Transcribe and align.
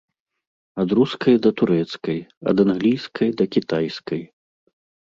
Ад 0.83 0.89
рускай 0.99 1.35
да 1.47 1.51
турэцкай, 1.61 2.19
ад 2.53 2.57
англійскай 2.67 3.29
да 3.43 3.53
кітайскай. 3.59 4.21